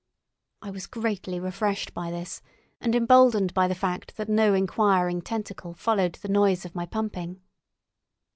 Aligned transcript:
I 0.63 0.71
was 0.71 0.87
greatly 0.87 1.39
refreshed 1.39 1.93
by 1.93 2.09
this, 2.09 2.41
and 2.79 2.95
emboldened 2.95 3.53
by 3.53 3.67
the 3.67 3.75
fact 3.75 4.17
that 4.17 4.29
no 4.29 4.55
enquiring 4.55 5.21
tentacle 5.21 5.75
followed 5.75 6.13
the 6.15 6.27
noise 6.27 6.65
of 6.65 6.73
my 6.73 6.87
pumping. 6.87 7.39